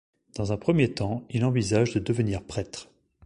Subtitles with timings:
[0.35, 2.89] Dans un premier temps, il envisage de devenir prêtre.